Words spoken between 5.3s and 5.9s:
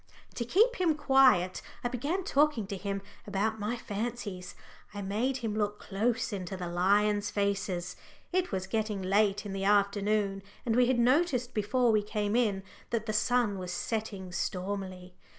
him look